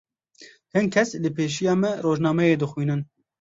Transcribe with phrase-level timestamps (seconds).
[0.77, 3.01] Hin kes li pêşiya me rojnameyê dixwînin.